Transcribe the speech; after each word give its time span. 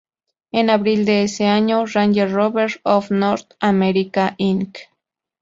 En 0.51 0.71
abril 0.71 1.05
de 1.05 1.21
ese 1.21 1.45
año, 1.45 1.85
Range 1.85 2.25
Rover 2.27 2.79
of 2.83 3.11
North 3.11 3.53
America 3.59 4.33
Inc. 4.39 4.79